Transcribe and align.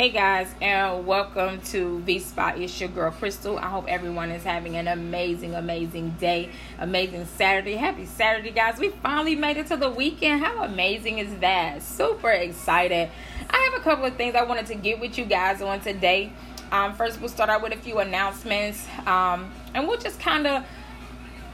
Hey 0.00 0.08
guys, 0.08 0.48
and 0.62 1.06
welcome 1.06 1.60
to 1.72 1.98
V 1.98 2.20
Spot. 2.20 2.58
It's 2.58 2.80
your 2.80 2.88
girl 2.88 3.10
Crystal. 3.10 3.58
I 3.58 3.66
hope 3.68 3.84
everyone 3.86 4.30
is 4.30 4.42
having 4.42 4.76
an 4.76 4.88
amazing, 4.88 5.54
amazing 5.54 6.16
day, 6.18 6.48
amazing 6.78 7.26
Saturday. 7.26 7.74
Happy 7.74 8.06
Saturday, 8.06 8.50
guys. 8.50 8.78
We 8.78 8.88
finally 8.88 9.36
made 9.36 9.58
it 9.58 9.66
to 9.66 9.76
the 9.76 9.90
weekend. 9.90 10.42
How 10.42 10.64
amazing 10.64 11.18
is 11.18 11.38
that? 11.40 11.82
Super 11.82 12.30
excited. 12.30 13.10
I 13.50 13.70
have 13.70 13.78
a 13.78 13.84
couple 13.84 14.06
of 14.06 14.16
things 14.16 14.34
I 14.34 14.44
wanted 14.44 14.64
to 14.68 14.74
get 14.74 14.98
with 15.00 15.18
you 15.18 15.26
guys 15.26 15.60
on 15.60 15.80
today. 15.80 16.32
Um, 16.72 16.94
first, 16.94 17.20
we'll 17.20 17.28
start 17.28 17.50
out 17.50 17.60
with 17.60 17.74
a 17.74 17.76
few 17.76 17.98
announcements, 17.98 18.86
um, 19.04 19.52
and 19.74 19.86
we'll 19.86 19.98
just 19.98 20.18
kind 20.18 20.46
of 20.46 20.64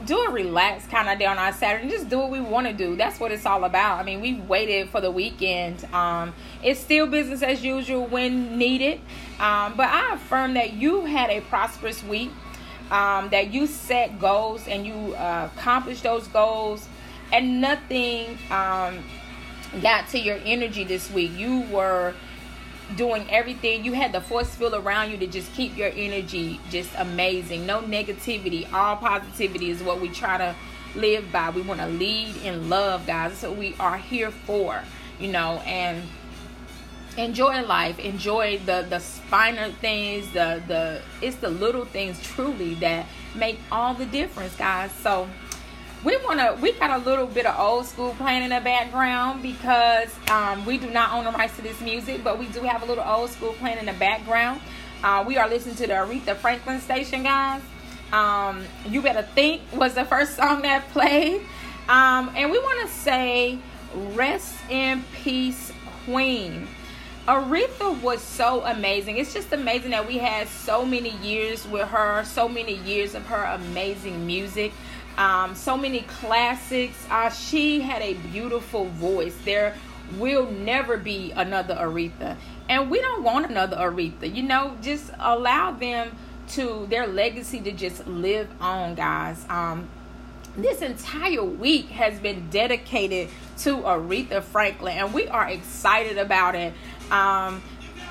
do 0.05 0.19
a 0.19 0.31
relaxed 0.31 0.91
kind 0.91 1.09
of 1.09 1.19
day 1.19 1.25
on 1.25 1.39
our 1.39 1.53
Saturday 1.53 1.89
just 1.89 2.09
do 2.09 2.19
what 2.19 2.31
we 2.31 2.41
want 2.41 2.67
to 2.67 2.73
do. 2.73 2.97
That's 2.97 3.19
what 3.19 3.33
it's 3.33 3.47
all 3.47 3.65
about. 3.65 3.99
I 3.99 4.03
mean, 4.03 4.21
we 4.21 4.35
waited 4.35 4.91
for 4.91 5.01
the 5.01 5.11
weekend. 5.11 5.85
Um, 5.93 6.35
it's 6.63 6.81
still 6.81 7.07
business 7.07 7.43
as 7.43 7.65
usual 7.65 8.07
when 8.07 8.59
needed. 8.59 9.01
Um, 9.41 9.77
but 9.77 9.89
I 9.89 10.15
affirm 10.15 10.55
that 10.55 10.75
you 10.75 11.07
had 11.07 11.31
a 11.31 11.41
prosperous 11.43 12.03
week, 12.05 12.31
um, 12.91 13.31
that 13.31 13.53
you 13.53 13.67
set 13.67 14.19
goals 14.19 14.69
and 14.69 14.87
you 14.87 15.15
uh, 15.15 15.49
accomplished 15.57 16.03
those 16.03 16.29
goals, 16.29 16.87
and 17.33 17.61
nothing 17.61 18.39
um, 18.51 19.03
got 19.83 20.09
to 20.09 20.19
your 20.19 20.39
energy 20.45 20.85
this 20.85 21.11
week. 21.11 21.33
You 21.37 21.63
were 21.73 22.15
doing 22.95 23.27
everything. 23.31 23.85
You 23.85 23.93
had 23.93 24.13
the 24.13 24.21
force 24.21 24.55
field 24.55 24.75
around 24.75 25.11
you 25.11 25.17
to 25.19 25.27
just 25.27 25.53
keep 25.55 25.77
your 25.77 25.91
energy 25.95 26.61
just 26.71 26.91
amazing. 26.97 27.67
No 27.67 27.81
negativity. 27.81 28.73
All 28.73 28.97
positivity 28.97 29.71
is 29.71 29.83
what 29.83 30.01
we 30.01 30.09
try 30.09 30.39
to 30.39 30.55
live 30.95 31.31
by. 31.33 31.51
We 31.51 31.63
want 31.63 31.81
to 31.81 31.89
lead 31.89 32.37
in 32.39 32.69
love, 32.69 33.07
guys. 33.07 33.31
That's 33.33 33.43
what 33.43 33.57
we 33.57 33.75
are 33.81 33.99
here 33.99 34.31
for, 34.31 34.83
you 35.19 35.29
know, 35.29 35.63
and 35.67 36.03
enjoy 37.17 37.63
life. 37.63 37.99
Enjoy 37.99 38.59
the 38.65 38.87
the 38.89 39.01
finer 39.01 39.71
things, 39.73 40.31
the 40.33 40.63
the 40.67 41.03
it's 41.21 41.37
the 41.37 41.51
little 41.51 41.85
things 41.85 42.23
truly 42.23 42.75
that 42.77 43.07
make 43.35 43.59
all 43.73 43.95
the 43.95 44.07
difference, 44.07 44.55
guys. 44.57 44.93
So 44.93 45.29
we 46.07 46.17
want 46.19 46.39
to 46.39 46.57
we 46.63 46.71
got 46.71 47.01
a 47.01 47.05
little 47.05 47.27
bit 47.27 47.47
of 47.47 47.59
old 47.59 47.85
school 47.85 48.15
playing 48.15 48.45
in 48.45 48.51
the 48.51 48.61
background 48.61 49.43
because 49.43 50.15
um, 50.31 50.65
we 50.65 50.79
do 50.79 50.89
not 50.89 51.13
own 51.13 51.25
the 51.25 51.33
rights 51.33 51.57
to 51.57 51.63
this 51.63 51.81
music 51.81 52.23
but 52.23 52.39
we 52.39 52.47
do 52.51 52.61
have 52.61 52.85
a 52.85 52.87
little 52.87 53.03
old 53.05 53.29
school 53.29 53.53
playing 53.55 53.79
in 53.79 53.87
the 53.87 53.93
background. 53.95 54.61
Uh, 55.03 55.25
we 55.27 55.37
are 55.37 55.49
listening 55.49 55.75
to 55.75 55.85
the 55.85 55.93
aretha 55.93 56.37
franklin 56.37 56.81
station 56.81 57.25
guys. 57.25 57.61
Um, 58.13 58.65
you 58.89 59.03
better 59.03 59.23
think 59.23 59.63
was 59.75 59.95
the 59.95 60.05
first 60.05 60.37
song 60.37 60.63
that 60.63 60.89
played. 60.93 61.41
Um, 61.89 62.31
and 62.37 62.53
we 62.53 62.59
want 62.61 62.89
to 62.89 62.95
say 62.95 63.59
rest 64.15 64.55
in 64.71 65.03
peace 65.13 65.73
queen. 66.05 66.69
Aretha 67.27 68.01
was 68.01 68.23
so 68.23 68.65
amazing. 68.65 69.17
It's 69.17 69.35
just 69.35 69.53
amazing 69.53 69.91
that 69.91 70.07
we 70.07 70.19
had 70.19 70.47
so 70.47 70.87
many 70.87 71.11
years 71.17 71.67
with 71.67 71.89
her, 71.89 72.23
so 72.25 72.49
many 72.49 72.77
years 72.77 73.17
of 73.17 73.27
her 73.27 73.43
amazing 73.43 74.25
music 74.25 74.73
um, 75.17 75.55
so 75.55 75.77
many 75.77 76.03
classics. 76.03 76.97
Uh, 77.11 77.31
she 77.31 77.81
had 77.81 78.03
a 78.03 78.15
beautiful 78.15 78.87
voice. 78.87 79.37
There 79.45 79.75
will 80.19 80.51
never 80.51 80.97
be 80.97 81.33
another 81.33 81.75
Aretha, 81.75 82.37
and 82.69 82.91
we 82.91 83.01
don't 83.01 83.23
want 83.23 83.51
another 83.51 83.77
Aretha. 83.77 84.33
You 84.33 84.43
know, 84.43 84.77
just 84.83 85.11
allow 85.19 85.73
them 85.73 86.17
to 86.51 86.87
their 86.89 87.07
legacy 87.07 87.61
to 87.61 87.73
just 87.73 88.07
live 88.07 88.49
on, 88.61 88.95
guys. 88.95 89.45
Um, 89.49 89.89
this 90.57 90.81
entire 90.81 91.45
week 91.45 91.89
has 91.89 92.19
been 92.19 92.49
dedicated 92.51 93.29
to 93.59 93.77
Aretha 93.79 94.43
Franklin, 94.43 94.97
and 94.97 95.13
we 95.13 95.29
are 95.29 95.49
excited 95.49 96.19
about 96.19 96.55
it. 96.55 96.73
Um, 97.11 97.63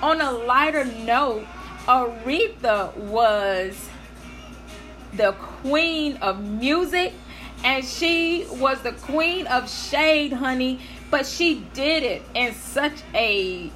on 0.01 0.21
a 0.21 0.31
lighter 0.31 0.85
note, 0.85 1.45
Aretha 1.87 2.95
was 2.97 3.89
the 5.17 5.33
queen 5.33 6.17
of 6.17 6.41
music 6.41 7.13
and 7.63 7.84
she 7.84 8.45
was 8.51 8.81
the 8.81 8.91
queen 8.91 9.47
of 9.47 9.69
shade, 9.69 10.34
honey. 10.34 10.79
But 11.09 11.25
she 11.25 11.66
did 11.73 12.03
it 12.03 12.23
in 12.34 12.53
such 12.53 13.01
a 13.13 13.72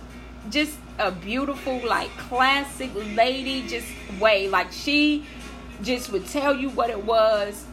just 0.50 0.78
a 0.97 1.12
beautiful, 1.12 1.80
like 1.88 2.09
classic 2.18 2.91
lady 3.16 3.68
just 3.68 3.88
way. 4.19 4.47
Like 4.47 4.72
she 4.72 5.25
just 5.81 6.12
would 6.12 6.28
tell 6.28 6.56
you 6.56 6.69
what 6.69 6.90
it 6.90 7.03
was. 7.03 7.66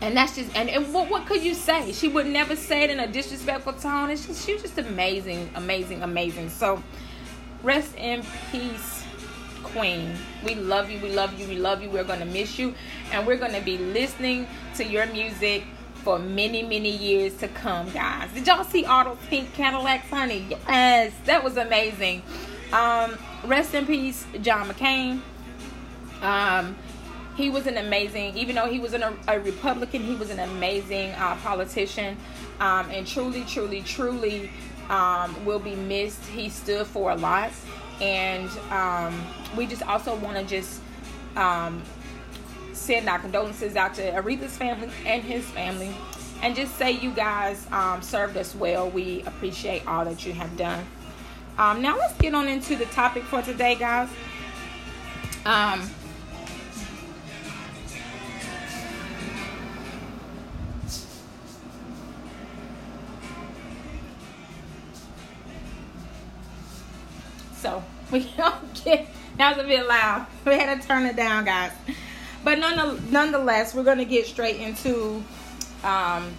And 0.00 0.16
that's 0.16 0.34
just 0.36 0.54
and, 0.56 0.68
and 0.68 0.92
what 0.94 1.10
what 1.10 1.26
could 1.26 1.42
you 1.42 1.54
say? 1.54 1.92
She 1.92 2.08
would 2.08 2.26
never 2.26 2.56
say 2.56 2.84
it 2.84 2.90
in 2.90 3.00
a 3.00 3.06
disrespectful 3.06 3.74
tone. 3.74 4.10
And 4.10 4.18
she, 4.18 4.32
she 4.34 4.52
was 4.54 4.62
just 4.62 4.78
amazing, 4.78 5.50
amazing, 5.54 6.02
amazing. 6.02 6.48
So 6.48 6.82
rest 7.62 7.94
in 7.96 8.24
peace 8.50 9.01
queen. 9.72 10.14
We 10.44 10.54
love 10.54 10.90
you, 10.90 11.00
we 11.00 11.10
love 11.10 11.38
you, 11.38 11.48
we 11.48 11.56
love 11.56 11.82
you. 11.82 11.90
We're 11.90 12.04
going 12.04 12.20
to 12.20 12.24
miss 12.24 12.58
you. 12.58 12.74
And 13.12 13.26
we're 13.26 13.36
going 13.36 13.54
to 13.54 13.60
be 13.60 13.78
listening 13.78 14.46
to 14.76 14.84
your 14.84 15.06
music 15.06 15.64
for 15.96 16.18
many, 16.18 16.62
many 16.62 16.90
years 16.90 17.36
to 17.38 17.48
come, 17.48 17.90
guys. 17.90 18.30
Did 18.32 18.46
y'all 18.46 18.64
see 18.64 18.82
those 18.82 19.18
pink 19.28 19.52
Cadillacs, 19.54 20.08
honey? 20.08 20.46
Yes, 20.50 21.12
that 21.26 21.42
was 21.42 21.56
amazing. 21.56 22.22
Um, 22.72 23.18
rest 23.44 23.74
in 23.74 23.86
peace, 23.86 24.26
John 24.40 24.68
McCain. 24.68 25.20
Um, 26.22 26.76
he 27.36 27.50
was 27.50 27.66
an 27.66 27.76
amazing, 27.78 28.36
even 28.36 28.56
though 28.56 28.66
he 28.66 28.78
was 28.78 28.92
an, 28.94 29.02
a 29.26 29.40
Republican, 29.40 30.02
he 30.02 30.14
was 30.14 30.30
an 30.30 30.38
amazing 30.38 31.12
uh, 31.12 31.36
politician. 31.36 32.16
Um, 32.60 32.90
and 32.90 33.06
truly, 33.06 33.44
truly, 33.44 33.82
truly 33.82 34.50
um, 34.88 35.44
will 35.44 35.58
be 35.58 35.74
missed. 35.74 36.24
He 36.26 36.48
stood 36.48 36.86
for 36.86 37.10
a 37.10 37.16
lot 37.16 37.52
and 38.00 38.48
um, 38.70 39.24
we 39.56 39.66
just 39.66 39.82
also 39.82 40.16
want 40.16 40.36
to 40.36 40.44
just 40.44 40.80
um, 41.36 41.82
send 42.72 43.08
our 43.08 43.18
condolences 43.18 43.76
out 43.76 43.94
to 43.94 44.02
Aretha's 44.02 44.56
family 44.56 44.90
and 45.06 45.22
his 45.22 45.44
family, 45.44 45.94
and 46.42 46.56
just 46.56 46.76
say 46.76 46.92
you 46.92 47.10
guys 47.12 47.66
um, 47.70 48.02
served 48.02 48.36
us 48.36 48.54
well. 48.54 48.90
We 48.90 49.22
appreciate 49.22 49.86
all 49.86 50.04
that 50.04 50.26
you 50.26 50.32
have 50.32 50.56
done. 50.56 50.84
Um, 51.58 51.82
now 51.82 51.96
let's 51.98 52.16
get 52.18 52.34
on 52.34 52.48
into 52.48 52.76
the 52.76 52.86
topic 52.86 53.22
for 53.24 53.42
today, 53.42 53.74
guys. 53.74 54.08
we 68.20 68.30
don't 68.36 68.84
get 68.84 69.08
that 69.38 69.56
was 69.56 69.64
a 69.64 69.68
bit 69.68 69.86
loud. 69.86 70.26
We 70.44 70.52
had 70.58 70.80
to 70.80 70.86
turn 70.86 71.06
it 71.06 71.16
down, 71.16 71.46
guys. 71.46 71.72
But 72.44 72.58
nonetheless, 72.58 73.74
we're 73.74 73.84
gonna 73.84 74.04
get 74.04 74.26
straight 74.26 74.56
into 74.56 75.22
um, 75.82 76.34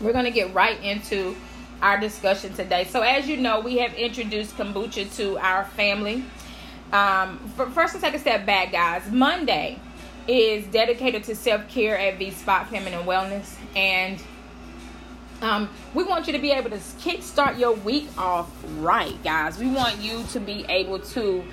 we're 0.00 0.12
gonna 0.12 0.30
get 0.30 0.54
right 0.54 0.82
into 0.82 1.36
our 1.82 1.98
discussion 1.98 2.54
today. 2.54 2.84
So 2.84 3.02
as 3.02 3.28
you 3.28 3.36
know, 3.36 3.60
we 3.60 3.78
have 3.78 3.92
introduced 3.94 4.56
kombucha 4.56 5.14
to 5.16 5.36
our 5.38 5.64
family. 5.64 6.24
Um, 6.92 7.38
first, 7.56 7.94
let's 7.94 8.00
take 8.00 8.14
a 8.14 8.18
step 8.18 8.46
back, 8.46 8.72
guys. 8.72 9.10
Monday 9.10 9.78
is 10.26 10.64
dedicated 10.66 11.24
to 11.24 11.34
self 11.34 11.68
care 11.68 11.98
at 11.98 12.18
V 12.18 12.30
Spot 12.30 12.68
Feminine 12.68 13.04
Wellness, 13.04 13.56
and 13.76 14.22
um, 15.42 15.68
we 15.92 16.04
want 16.04 16.26
you 16.28 16.32
to 16.32 16.38
be 16.38 16.52
able 16.52 16.70
to 16.70 16.76
kickstart 16.76 17.58
your 17.58 17.72
week 17.72 18.08
off 18.16 18.50
right, 18.78 19.22
guys. 19.24 19.58
We 19.58 19.68
want 19.68 19.98
you 19.98 20.22
to 20.30 20.40
be 20.40 20.64
able 20.68 21.00
to 21.00 21.44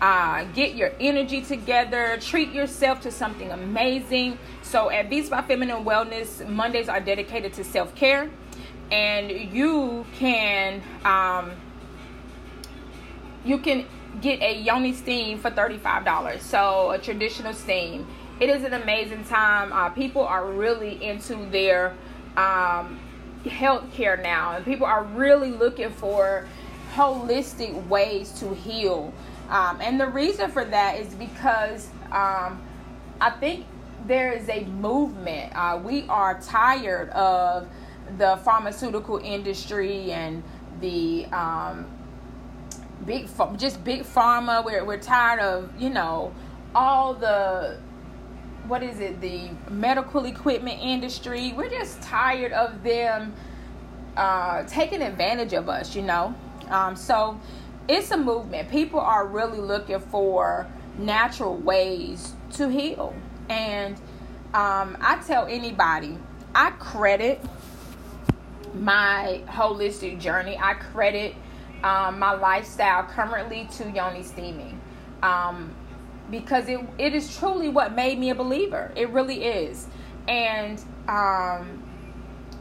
uh, 0.00 0.44
get 0.54 0.74
your 0.74 0.92
energy 0.98 1.42
together, 1.42 2.18
treat 2.20 2.52
yourself 2.52 3.02
to 3.02 3.10
something 3.10 3.50
amazing. 3.50 4.38
So 4.62 4.90
at 4.90 5.10
V 5.10 5.22
Spot 5.24 5.46
Feminine 5.46 5.84
Wellness, 5.84 6.48
Mondays 6.48 6.88
are 6.88 7.00
dedicated 7.00 7.52
to 7.54 7.64
self 7.64 7.94
care, 7.94 8.30
and 8.90 9.30
you 9.30 10.06
can 10.14 10.82
um, 11.04 11.52
you 13.44 13.58
can 13.58 13.84
get 14.22 14.40
a 14.40 14.58
yoni 14.58 14.94
steam 14.94 15.38
for 15.38 15.50
thirty 15.50 15.76
five 15.76 16.04
dollars. 16.04 16.42
So 16.42 16.92
a 16.92 16.98
traditional 16.98 17.52
steam. 17.52 18.06
It 18.40 18.48
is 18.48 18.62
an 18.62 18.72
amazing 18.72 19.24
time. 19.24 19.72
Uh, 19.72 19.90
people 19.90 20.24
are 20.24 20.46
really 20.46 21.02
into 21.02 21.34
their 21.50 21.96
um, 22.36 23.00
healthcare 23.44 24.20
now, 24.22 24.56
and 24.56 24.64
people 24.64 24.86
are 24.86 25.04
really 25.04 25.50
looking 25.50 25.90
for 25.90 26.46
holistic 26.94 27.86
ways 27.88 28.32
to 28.40 28.54
heal. 28.54 29.12
Um, 29.48 29.78
and 29.80 30.00
the 30.00 30.06
reason 30.06 30.50
for 30.50 30.64
that 30.64 31.00
is 31.00 31.14
because 31.14 31.88
um, 32.12 32.60
I 33.20 33.30
think 33.38 33.66
there 34.06 34.32
is 34.32 34.48
a 34.48 34.64
movement. 34.64 35.52
Uh, 35.54 35.80
we 35.82 36.06
are 36.08 36.40
tired 36.40 37.10
of 37.10 37.68
the 38.16 38.38
pharmaceutical 38.44 39.18
industry 39.18 40.12
and 40.12 40.42
the 40.80 41.26
um, 41.26 41.86
big, 43.04 43.28
just 43.56 43.82
big 43.84 44.02
pharma. 44.02 44.64
We're 44.64 44.84
we're 44.84 44.98
tired 44.98 45.40
of 45.40 45.70
you 45.78 45.90
know 45.90 46.32
all 46.74 47.14
the 47.14 47.78
what 48.68 48.82
is 48.82 49.00
it 49.00 49.20
the 49.20 49.48
medical 49.70 50.24
equipment 50.26 50.80
industry 50.80 51.52
we're 51.56 51.70
just 51.70 52.00
tired 52.02 52.52
of 52.52 52.82
them 52.82 53.32
uh, 54.16 54.62
taking 54.64 55.02
advantage 55.02 55.52
of 55.52 55.68
us 55.68 55.96
you 55.96 56.02
know 56.02 56.34
um, 56.70 56.96
so 56.96 57.40
it's 57.88 58.10
a 58.10 58.16
movement. 58.16 58.70
People 58.70 59.00
are 59.00 59.26
really 59.26 59.58
looking 59.58 59.98
for 59.98 60.66
natural 60.98 61.56
ways 61.56 62.34
to 62.52 62.68
heal. 62.68 63.14
And 63.48 63.96
um, 64.52 64.96
I 65.00 65.20
tell 65.26 65.46
anybody, 65.46 66.18
I 66.54 66.70
credit 66.72 67.40
my 68.74 69.42
holistic 69.46 70.20
journey. 70.20 70.58
I 70.60 70.74
credit 70.74 71.34
um, 71.82 72.18
my 72.18 72.34
lifestyle 72.34 73.04
currently 73.04 73.68
to 73.78 73.90
Yoni 73.90 74.22
Steaming. 74.22 74.78
Um, 75.22 75.74
because 76.30 76.68
it, 76.68 76.80
it 76.98 77.14
is 77.14 77.36
truly 77.36 77.68
what 77.68 77.94
made 77.94 78.18
me 78.18 78.30
a 78.30 78.34
believer. 78.34 78.92
It 78.96 79.10
really 79.10 79.44
is. 79.44 79.86
And 80.26 80.82
um, 81.08 81.82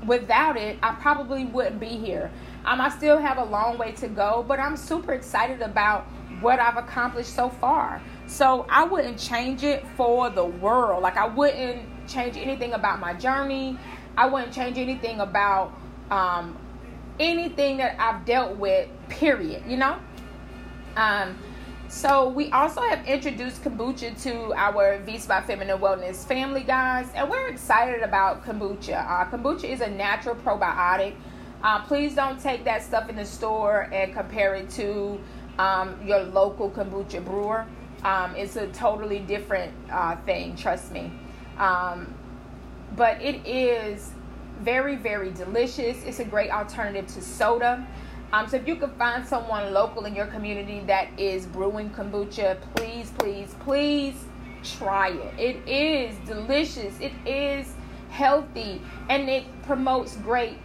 without 0.05 0.57
it, 0.57 0.77
I 0.81 0.95
probably 0.95 1.45
wouldn't 1.45 1.79
be 1.79 1.87
here. 1.87 2.31
Um, 2.65 2.81
I 2.81 2.89
still 2.89 3.17
have 3.17 3.37
a 3.37 3.43
long 3.43 3.77
way 3.77 3.91
to 3.93 4.07
go, 4.07 4.43
but 4.47 4.59
I'm 4.59 4.77
super 4.77 5.13
excited 5.13 5.61
about 5.61 6.05
what 6.41 6.59
I've 6.59 6.77
accomplished 6.77 7.33
so 7.33 7.49
far. 7.49 8.01
So 8.27 8.65
I 8.69 8.83
wouldn't 8.83 9.17
change 9.17 9.63
it 9.63 9.85
for 9.95 10.29
the 10.29 10.45
world. 10.45 11.01
Like 11.01 11.17
I 11.17 11.27
wouldn't 11.27 12.07
change 12.07 12.37
anything 12.37 12.73
about 12.73 12.99
my 12.99 13.13
journey. 13.13 13.77
I 14.17 14.27
wouldn't 14.27 14.53
change 14.53 14.77
anything 14.77 15.19
about 15.19 15.73
um, 16.11 16.57
anything 17.19 17.77
that 17.77 17.99
I've 17.99 18.25
dealt 18.25 18.57
with. 18.57 18.89
Period. 19.09 19.63
You 19.67 19.77
know. 19.77 19.97
Um, 20.95 21.37
so 21.89 22.27
we 22.29 22.51
also 22.51 22.81
have 22.81 23.05
introduced 23.07 23.63
kombucha 23.63 24.21
to 24.23 24.53
our 24.53 24.99
V 24.99 25.17
Spot 25.17 25.45
Feminine 25.45 25.79
Wellness 25.79 26.25
family, 26.25 26.63
guys, 26.63 27.07
and 27.15 27.29
we're 27.29 27.47
excited 27.47 28.01
about 28.03 28.43
kombucha. 28.43 29.05
Uh, 29.09 29.25
kombucha 29.25 29.63
is 29.63 29.81
a 29.81 29.89
natural 29.89 30.35
probiotic. 30.35 31.15
Uh, 31.63 31.81
please 31.83 32.13
don't 32.13 32.39
take 32.39 32.63
that 32.65 32.83
stuff 32.83 33.09
in 33.09 33.15
the 33.15 33.25
store 33.25 33.89
and 33.93 34.13
compare 34.13 34.55
it 34.55 34.69
to 34.71 35.19
um, 35.59 35.97
your 36.05 36.23
local 36.23 36.69
kombucha 36.69 37.23
brewer. 37.23 37.65
Um, 38.03 38.35
it's 38.35 38.57
a 38.57 38.67
totally 38.67 39.19
different 39.19 39.73
uh, 39.89 40.17
thing, 40.17 40.55
trust 40.55 40.91
me. 40.91 41.11
Um, 41.57 42.13
but 42.95 43.21
it 43.21 43.45
is 43.47 44.11
very, 44.61 44.95
very 44.95 45.31
delicious. 45.31 46.03
It's 46.03 46.19
a 46.19 46.25
great 46.25 46.51
alternative 46.51 47.07
to 47.15 47.21
soda. 47.21 47.87
Um, 48.33 48.47
so 48.47 48.57
if 48.57 48.67
you 48.67 48.75
can 48.75 48.91
find 48.91 49.25
someone 49.25 49.73
local 49.73 50.05
in 50.05 50.13
your 50.13 50.27
community 50.27 50.81
that 50.81 51.07
is 51.17 51.45
brewing 51.45 51.89
kombucha, 51.91 52.59
please, 52.75 53.11
please, 53.17 53.55
please 53.61 54.25
try 54.63 55.09
it. 55.09 55.39
It 55.39 55.67
is 55.67 56.15
delicious. 56.27 56.99
It 56.99 57.13
is 57.25 57.73
healthy 58.09 58.81
and 59.09 59.29
it 59.29 59.45
promotes 59.63 60.17
great 60.17 60.57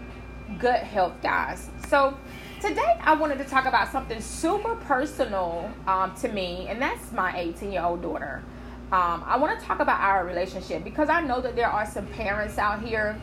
gut 0.58 0.80
health, 0.80 1.14
guys. 1.22 1.70
So 1.88 2.16
today 2.60 2.98
I 3.00 3.14
wanted 3.14 3.38
to 3.38 3.44
talk 3.44 3.66
about 3.66 3.92
something 3.92 4.20
super 4.20 4.74
personal 4.76 5.70
um, 5.86 6.14
to 6.16 6.28
me, 6.28 6.66
and 6.68 6.82
that's 6.82 7.12
my 7.12 7.38
18 7.38 7.70
year 7.70 7.84
old 7.84 8.02
daughter. 8.02 8.42
Um, 8.90 9.22
I 9.24 9.36
want 9.38 9.58
to 9.58 9.64
talk 9.64 9.80
about 9.80 10.00
our 10.00 10.26
relationship 10.26 10.84
because 10.84 11.08
I 11.08 11.22
know 11.22 11.40
that 11.40 11.56
there 11.56 11.68
are 11.68 11.86
some 11.86 12.06
parents 12.08 12.58
out 12.58 12.82
here 12.82 13.18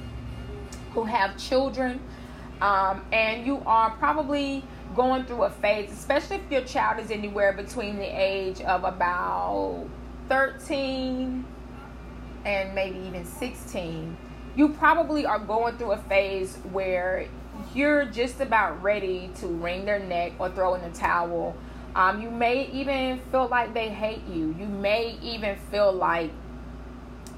who 0.94 1.04
have 1.04 1.38
children 1.38 2.00
um, 2.62 3.02
and 3.12 3.46
you 3.46 3.62
are 3.66 3.92
probably 3.92 4.64
going 4.96 5.26
through 5.26 5.44
a 5.44 5.50
phase, 5.50 5.92
especially 5.92 6.38
if 6.38 6.52
your 6.52 6.62
child 6.62 7.00
is 7.04 7.12
anywhere 7.12 7.54
between 7.54 7.98
the 7.98 8.06
age 8.06 8.62
of 8.62 8.84
about 8.84 9.88
13 10.28 11.46
and 12.46 12.76
maybe 12.76 13.00
even 13.00 13.26
16, 13.26 14.18
you 14.56 14.70
probably 14.70 15.26
are 15.26 15.40
going 15.40 15.78
through 15.78 15.92
a 15.92 15.98
phase 15.98 16.58
where 16.72 17.28
you're 17.74 18.06
just 18.06 18.40
about 18.42 18.82
ready 18.82 19.30
to 19.40 19.48
wring 19.48 19.86
their 19.86 20.00
neck 20.00 20.34
or 20.40 20.50
throw 20.50 20.74
in 20.74 20.82
the 20.82 20.98
towel. 20.98 21.56
Um, 21.96 22.22
you 22.22 22.30
may 22.30 22.68
even 22.68 23.20
feel 23.32 23.48
like 23.48 23.74
they 23.74 23.90
hate 23.90 24.26
you. 24.28 24.56
You 24.60 24.66
may 24.66 25.18
even 25.22 25.58
feel 25.72 25.92
like 25.92 26.32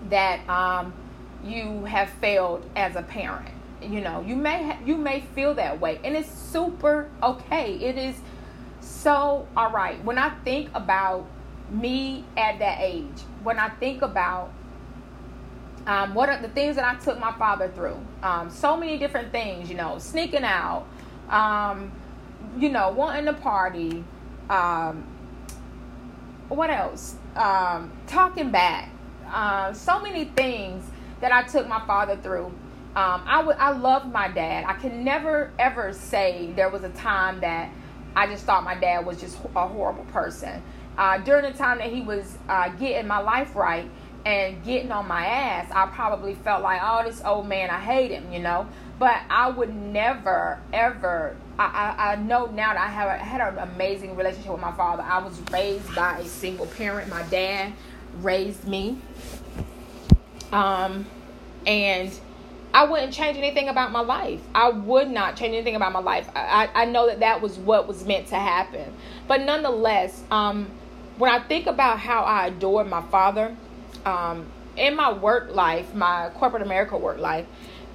that 0.09 0.47
um, 0.49 0.93
you 1.43 1.85
have 1.85 2.09
failed 2.09 2.65
as 2.75 2.95
a 2.95 3.01
parent 3.01 3.53
you 3.81 4.01
know 4.01 4.21
you 4.21 4.35
may 4.35 4.63
ha- 4.63 4.79
you 4.85 4.97
may 4.97 5.21
feel 5.35 5.53
that 5.55 5.79
way 5.79 5.99
and 6.03 6.15
it's 6.15 6.29
super 6.29 7.09
okay. 7.23 7.73
It 7.73 7.97
is 7.97 8.15
so 8.81 9.47
all 9.55 9.71
right 9.71 10.03
when 10.03 10.17
i 10.17 10.29
think 10.43 10.69
about 10.73 11.25
me 11.69 12.23
at 12.35 12.59
that 12.59 12.79
age 12.81 13.21
when 13.43 13.57
i 13.57 13.69
think 13.69 14.01
about 14.01 14.51
um, 15.87 16.13
what 16.13 16.29
are 16.29 16.39
the 16.41 16.49
things 16.49 16.75
that 16.75 16.85
i 16.85 16.95
took 16.99 17.19
my 17.19 17.31
father 17.33 17.67
through 17.69 17.97
um, 18.21 18.49
so 18.49 18.77
many 18.77 18.97
different 18.97 19.31
things 19.31 19.69
you 19.69 19.75
know 19.75 19.97
sneaking 19.97 20.43
out 20.43 20.85
um, 21.29 21.91
you 22.57 22.69
know 22.69 22.89
wanting 22.89 23.25
to 23.25 23.33
party 23.33 24.03
um, 24.49 25.03
what 26.49 26.69
else? 26.69 27.15
Um, 27.35 27.91
talking 28.07 28.51
back 28.51 28.89
uh, 29.27 29.71
so 29.71 30.01
many 30.01 30.25
things 30.25 30.83
that 31.21 31.31
i 31.31 31.43
took 31.43 31.67
my 31.67 31.85
father 31.87 32.17
through 32.17 32.51
um, 32.95 33.23
I 33.25 33.41
would 33.41 33.55
I 33.55 33.71
love 33.71 34.11
my 34.11 34.27
dad. 34.27 34.65
I 34.67 34.73
can 34.73 35.03
never 35.05 35.51
ever 35.57 35.93
say 35.93 36.51
there 36.55 36.69
was 36.69 36.83
a 36.83 36.89
time 36.89 37.39
that 37.39 37.69
I 38.15 38.27
just 38.27 38.45
thought 38.45 38.65
my 38.65 38.75
dad 38.75 39.05
was 39.05 39.19
just 39.19 39.37
a 39.55 39.67
horrible 39.67 40.03
person. 40.05 40.61
Uh, 40.97 41.17
during 41.19 41.49
the 41.49 41.57
time 41.57 41.77
that 41.77 41.91
he 41.91 42.01
was 42.01 42.37
uh, 42.49 42.67
getting 42.69 43.07
my 43.07 43.19
life 43.19 43.55
right 43.55 43.89
and 44.25 44.61
getting 44.65 44.91
on 44.91 45.07
my 45.07 45.25
ass, 45.25 45.71
I 45.71 45.85
probably 45.87 46.35
felt 46.35 46.63
like, 46.63 46.81
oh, 46.83 47.03
this 47.05 47.23
old 47.23 47.47
man, 47.47 47.69
I 47.69 47.79
hate 47.79 48.11
him, 48.11 48.31
you 48.31 48.39
know. 48.39 48.67
But 48.99 49.21
I 49.29 49.49
would 49.49 49.73
never, 49.73 50.59
ever. 50.73 51.37
I, 51.57 51.63
I, 51.97 52.11
I 52.11 52.15
know 52.17 52.47
now 52.47 52.73
that 52.73 52.81
I 52.81 52.87
have 52.87 53.19
had 53.19 53.53
an 53.53 53.57
amazing 53.59 54.17
relationship 54.17 54.51
with 54.51 54.61
my 54.61 54.73
father. 54.73 55.01
I 55.01 55.19
was 55.19 55.39
raised 55.51 55.95
by 55.95 56.19
a 56.19 56.25
single 56.25 56.65
parent. 56.65 57.09
My 57.09 57.23
dad 57.23 57.71
raised 58.19 58.67
me, 58.67 58.99
um, 60.51 61.05
and 61.65 62.11
I 62.73 62.85
wouldn't 62.85 63.13
change 63.13 63.37
anything 63.37 63.67
about 63.67 63.91
my 63.91 63.99
life. 63.99 64.39
I 64.55 64.69
would 64.69 65.09
not 65.09 65.35
change 65.35 65.53
anything 65.53 65.75
about 65.75 65.91
my 65.91 65.99
life. 65.99 66.29
I, 66.35 66.69
I 66.73 66.85
know 66.85 67.07
that 67.07 67.19
that 67.19 67.41
was 67.41 67.57
what 67.57 67.87
was 67.87 68.05
meant 68.05 68.27
to 68.27 68.35
happen. 68.35 68.93
But 69.27 69.41
nonetheless, 69.41 70.23
um, 70.31 70.67
when 71.17 71.31
I 71.31 71.39
think 71.39 71.67
about 71.67 71.99
how 71.99 72.23
I 72.23 72.47
adored 72.47 72.87
my 72.87 73.01
father, 73.01 73.55
um, 74.05 74.45
in 74.77 74.95
my 74.95 75.11
work 75.11 75.53
life, 75.53 75.93
my 75.93 76.31
corporate 76.35 76.61
America 76.61 76.97
work 76.97 77.19
life, 77.19 77.45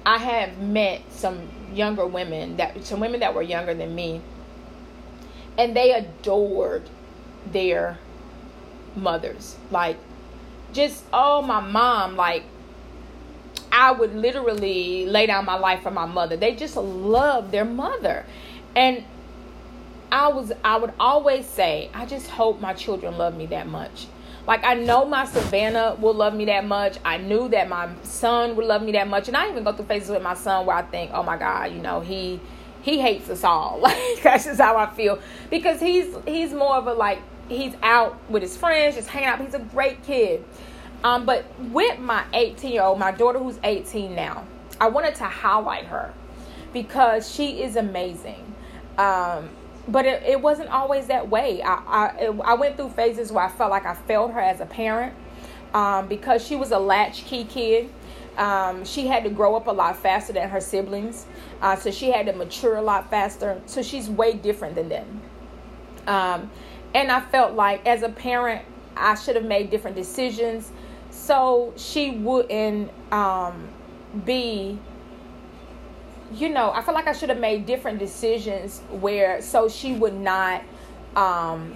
I 0.05 0.17
have 0.19 0.59
met 0.59 1.01
some 1.11 1.49
younger 1.73 2.05
women 2.05 2.57
that 2.57 2.85
some 2.85 2.99
women 2.99 3.19
that 3.19 3.33
were 3.33 3.41
younger 3.41 3.73
than 3.73 3.93
me, 3.93 4.21
and 5.57 5.75
they 5.75 5.91
adored 5.91 6.89
their 7.51 7.97
mothers. 8.95 9.57
Like, 9.71 9.97
just 10.71 11.03
oh, 11.11 11.41
my 11.41 11.59
mom, 11.59 12.15
like 12.15 12.43
I 13.71 13.91
would 13.91 14.15
literally 14.15 15.05
lay 15.05 15.25
down 15.25 15.45
my 15.45 15.57
life 15.57 15.83
for 15.83 15.91
my 15.91 16.05
mother. 16.05 16.37
They 16.37 16.55
just 16.55 16.75
love 16.75 17.51
their 17.51 17.65
mother. 17.65 18.25
And 18.75 19.03
I 20.11 20.29
was 20.29 20.51
I 20.63 20.77
would 20.77 20.93
always 20.99 21.45
say, 21.45 21.89
I 21.93 22.05
just 22.05 22.27
hope 22.27 22.61
my 22.61 22.73
children 22.73 23.17
love 23.17 23.35
me 23.35 23.45
that 23.47 23.67
much. 23.67 24.07
Like 24.47 24.63
I 24.63 24.75
know 24.75 25.05
my 25.05 25.25
Savannah 25.25 25.97
will 25.99 26.13
love 26.13 26.33
me 26.33 26.45
that 26.45 26.65
much. 26.65 26.97
I 27.03 27.17
knew 27.17 27.49
that 27.49 27.67
my 27.67 27.89
son 28.03 28.55
would 28.55 28.65
love 28.65 28.81
me 28.81 28.93
that 28.93 29.07
much. 29.07 29.27
And 29.27 29.35
I 29.35 29.49
even 29.49 29.63
go 29.63 29.73
through 29.73 29.85
phases 29.85 30.09
with 30.09 30.23
my 30.23 30.35
son 30.35 30.65
where 30.65 30.77
I 30.77 30.83
think, 30.83 31.11
oh 31.13 31.23
my 31.23 31.37
God, 31.37 31.73
you 31.73 31.79
know, 31.79 31.99
he 31.99 32.39
he 32.81 33.01
hates 33.01 33.29
us 33.29 33.43
all. 33.43 33.79
Like 33.81 34.23
that's 34.23 34.45
just 34.45 34.61
how 34.61 34.77
I 34.77 34.89
feel. 34.93 35.19
Because 35.49 35.81
he's 35.81 36.15
he's 36.25 36.53
more 36.53 36.75
of 36.75 36.87
a 36.87 36.93
like 36.93 37.19
he's 37.49 37.73
out 37.83 38.17
with 38.29 38.41
his 38.41 38.55
friends, 38.55 38.95
just 38.95 39.09
hanging 39.09 39.27
out. 39.27 39.41
He's 39.41 39.53
a 39.53 39.59
great 39.59 40.03
kid. 40.03 40.45
Um, 41.03 41.25
but 41.25 41.45
with 41.59 41.99
my 41.99 42.23
18 42.33 42.71
year 42.71 42.83
old, 42.83 42.99
my 42.99 43.11
daughter 43.11 43.39
who's 43.39 43.59
18 43.63 44.15
now, 44.15 44.45
I 44.79 44.87
wanted 44.87 45.15
to 45.15 45.25
highlight 45.25 45.85
her 45.85 46.13
because 46.73 47.31
she 47.33 47.61
is 47.61 47.75
amazing. 47.75 48.55
Um, 48.97 49.49
but 49.87 50.05
it, 50.05 50.23
it, 50.23 50.41
wasn't 50.41 50.69
always 50.69 51.07
that 51.07 51.29
way. 51.29 51.61
I, 51.61 51.75
I, 51.87 52.25
I 52.43 52.53
went 52.55 52.75
through 52.75 52.89
phases 52.89 53.31
where 53.31 53.45
I 53.45 53.49
felt 53.49 53.71
like 53.71 53.85
I 53.85 53.93
failed 53.93 54.31
her 54.31 54.39
as 54.39 54.59
a 54.59 54.65
parent 54.65 55.13
um, 55.73 56.07
because 56.07 56.45
she 56.45 56.55
was 56.55 56.71
a 56.71 56.79
latchkey 56.79 57.45
kid. 57.45 57.89
Um, 58.37 58.85
she 58.85 59.07
had 59.07 59.23
to 59.23 59.29
grow 59.29 59.55
up 59.55 59.67
a 59.67 59.71
lot 59.71 59.97
faster 59.97 60.33
than 60.33 60.49
her 60.49 60.61
siblings, 60.61 61.25
uh, 61.61 61.75
so 61.75 61.89
she 61.89 62.11
had 62.11 62.27
to 62.27 62.33
mature 62.33 62.75
a 62.75 62.81
lot 62.81 63.09
faster. 63.09 63.59
So 63.65 63.81
she's 63.81 64.09
way 64.09 64.33
different 64.33 64.75
than 64.75 64.89
them. 64.89 65.21
Um, 66.05 66.51
and 66.93 67.11
I 67.11 67.19
felt 67.19 67.53
like 67.53 67.85
as 67.87 68.03
a 68.03 68.09
parent, 68.09 68.63
I 68.95 69.15
should 69.15 69.35
have 69.35 69.45
made 69.45 69.69
different 69.69 69.95
decisions 69.95 70.71
so 71.27 71.73
she 71.75 72.11
wouldn't 72.11 72.89
um, 73.11 73.67
be 74.25 74.79
you 76.33 76.49
know 76.49 76.71
i 76.71 76.81
feel 76.81 76.93
like 76.93 77.07
i 77.07 77.13
should 77.13 77.29
have 77.29 77.39
made 77.39 77.65
different 77.65 77.99
decisions 77.99 78.79
where 79.01 79.41
so 79.41 79.69
she 79.69 79.93
would 79.93 80.13
not 80.13 80.63
um, 81.15 81.75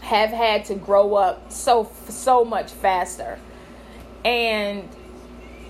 have 0.00 0.30
had 0.30 0.64
to 0.64 0.74
grow 0.74 1.14
up 1.14 1.52
so 1.52 1.90
so 2.08 2.44
much 2.44 2.70
faster 2.72 3.38
and 4.24 4.88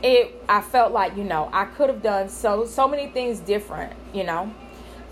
it 0.03 0.35
i 0.49 0.61
felt 0.61 0.93
like 0.93 1.17
you 1.17 1.25
know 1.25 1.51
i 1.53 1.65
could 1.65 1.89
have 1.89 2.03
done 2.03 2.29
so 2.29 2.65
so 2.67 2.89
many 2.89 3.07
things 3.09 3.39
different 3.41 3.93
you 4.15 4.25
know 4.25 4.51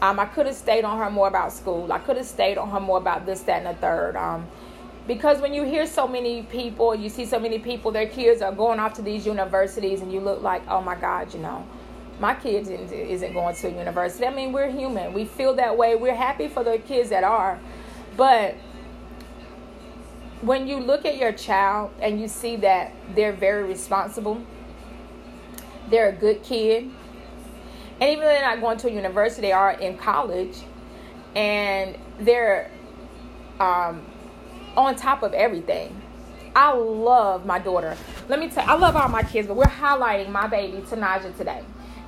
Um, 0.02 0.18
I 0.18 0.26
could 0.26 0.46
have 0.46 0.56
stayed 0.56 0.84
on 0.84 0.98
her 0.98 1.10
more 1.10 1.28
about 1.28 1.52
school. 1.52 1.92
I 1.92 1.98
could 2.00 2.16
have 2.16 2.26
stayed 2.26 2.58
on 2.58 2.68
her 2.70 2.80
more 2.80 2.98
about 2.98 3.24
this, 3.24 3.42
that, 3.42 3.64
and 3.64 3.66
the 3.76 3.80
third. 3.80 4.16
Um, 4.16 4.48
because 5.06 5.40
when 5.40 5.52
you 5.52 5.64
hear 5.64 5.86
so 5.86 6.06
many 6.06 6.42
people, 6.42 6.94
you 6.94 7.08
see 7.08 7.26
so 7.26 7.38
many 7.38 7.58
people, 7.58 7.90
their 7.90 8.06
kids 8.06 8.40
are 8.40 8.52
going 8.52 8.78
off 8.78 8.94
to 8.94 9.02
these 9.02 9.26
universities, 9.26 10.00
and 10.00 10.12
you 10.12 10.20
look 10.20 10.42
like, 10.42 10.62
oh 10.68 10.80
my 10.80 10.94
God, 10.94 11.34
you 11.34 11.40
know, 11.40 11.66
my 12.20 12.34
kids 12.34 12.68
isn't 12.68 13.32
going 13.32 13.54
to 13.56 13.66
a 13.66 13.70
university. 13.70 14.26
I 14.26 14.32
mean, 14.32 14.52
we're 14.52 14.70
human. 14.70 15.12
We 15.12 15.24
feel 15.24 15.54
that 15.54 15.76
way. 15.76 15.96
We're 15.96 16.14
happy 16.14 16.46
for 16.46 16.62
the 16.62 16.78
kids 16.78 17.10
that 17.10 17.24
are. 17.24 17.58
But 18.16 18.54
when 20.40 20.68
you 20.68 20.78
look 20.78 21.04
at 21.04 21.16
your 21.16 21.32
child 21.32 21.92
and 22.00 22.20
you 22.20 22.28
see 22.28 22.56
that 22.56 22.92
they're 23.14 23.32
very 23.32 23.64
responsible, 23.64 24.40
they're 25.90 26.10
a 26.10 26.12
good 26.12 26.42
kid, 26.44 26.90
and 28.00 28.10
even 28.10 28.20
though 28.20 28.30
they're 28.30 28.42
not 28.42 28.60
going 28.60 28.78
to 28.78 28.88
a 28.88 28.90
university, 28.90 29.42
they 29.42 29.52
are 29.52 29.72
in 29.72 29.96
college, 29.96 30.58
and 31.34 31.96
they're 32.18 32.70
um, 33.60 34.04
on 34.76 34.96
top 34.96 35.22
of 35.22 35.32
everything. 35.34 36.00
I 36.54 36.72
love 36.74 37.46
my 37.46 37.58
daughter. 37.58 37.96
Let 38.28 38.38
me 38.38 38.48
tell 38.48 38.68
I 38.68 38.74
love 38.74 38.96
all 38.96 39.08
my 39.08 39.22
kids, 39.22 39.48
but 39.48 39.56
we're 39.56 39.64
highlighting 39.64 40.30
my 40.30 40.46
baby 40.46 40.78
Tanaja 40.78 41.36
today. 41.36 41.62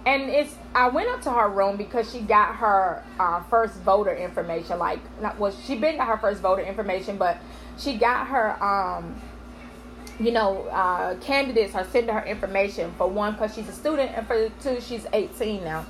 And 0.06 0.24
it's 0.28 0.54
I 0.74 0.88
went 0.88 1.08
up 1.08 1.22
to 1.22 1.30
her 1.30 1.48
room 1.48 1.76
because 1.76 2.12
she 2.12 2.20
got 2.20 2.56
her 2.56 3.02
uh, 3.18 3.42
first 3.44 3.74
voter 3.76 4.14
information. 4.14 4.78
Like, 4.78 5.00
not 5.20 5.38
well, 5.38 5.54
she 5.64 5.76
been 5.76 5.96
got 5.96 6.08
her 6.08 6.18
first 6.18 6.42
voter 6.42 6.62
information, 6.62 7.16
but 7.16 7.38
she 7.78 7.96
got 7.96 8.26
her 8.26 8.62
um, 8.62 9.14
you 10.20 10.30
know, 10.30 10.62
uh, 10.68 11.16
candidates 11.16 11.74
are 11.74 11.84
sending 11.84 12.14
her 12.14 12.24
information 12.24 12.92
for 12.96 13.08
one 13.08 13.32
because 13.32 13.54
she's 13.54 13.68
a 13.68 13.72
student, 13.72 14.12
and 14.14 14.26
for 14.26 14.48
two, 14.62 14.80
she's 14.80 15.06
18 15.12 15.64
now. 15.64 15.84